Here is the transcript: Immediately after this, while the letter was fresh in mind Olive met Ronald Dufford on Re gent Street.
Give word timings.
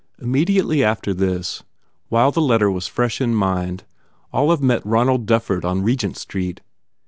Immediately 0.17 0.83
after 0.83 1.13
this, 1.13 1.61
while 2.09 2.31
the 2.31 2.41
letter 2.41 2.71
was 2.71 2.87
fresh 2.87 3.21
in 3.21 3.35
mind 3.35 3.83
Olive 4.33 4.59
met 4.63 4.83
Ronald 4.83 5.27
Dufford 5.27 5.63
on 5.63 5.83
Re 5.83 5.95
gent 5.95 6.17
Street. 6.17 6.59